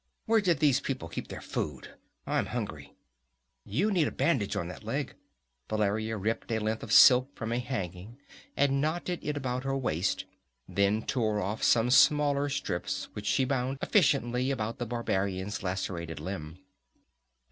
Where 0.25 0.41
did 0.41 0.57
these 0.57 0.79
people 0.79 1.07
keep 1.09 1.27
their 1.27 1.41
food? 1.43 1.93
I'm 2.25 2.47
hungry." 2.47 2.95
"You 3.63 3.91
need 3.91 4.07
a 4.07 4.11
bandage 4.11 4.55
on 4.55 4.67
that 4.67 4.83
leg." 4.83 5.13
Valeria 5.69 6.17
ripped 6.17 6.51
a 6.51 6.57
length 6.57 6.81
of 6.81 6.91
silk 6.91 7.35
from 7.35 7.51
a 7.51 7.59
hanging 7.59 8.17
and 8.57 8.81
knotted 8.81 9.19
it 9.23 9.37
about 9.37 9.63
her 9.63 9.77
waist, 9.77 10.25
then 10.67 11.03
tore 11.03 11.39
off 11.39 11.61
some 11.61 11.91
smaller 11.91 12.49
strips 12.49 13.09
which 13.13 13.27
she 13.27 13.45
bound 13.45 13.77
efficiently 13.79 14.49
about 14.49 14.79
the 14.79 14.87
barbarian's 14.87 15.61
lacerated 15.61 16.19
limb. 16.19 16.57